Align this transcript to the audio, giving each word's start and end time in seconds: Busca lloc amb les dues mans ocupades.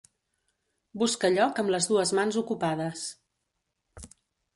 Busca 1.01 1.29
lloc 1.35 1.61
amb 1.63 1.71
les 1.75 1.87
dues 1.91 2.13
mans 2.21 2.39
ocupades. 2.41 3.05